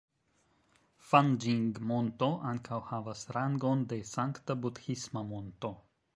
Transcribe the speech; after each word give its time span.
Fanĝing-Monto 1.09 2.29
ankaŭ 2.53 2.81
havas 2.93 3.23
rangon 3.39 3.85
de 3.93 4.01
sankta 4.15 4.59
budhisma 4.67 5.27
monto. 5.35 5.75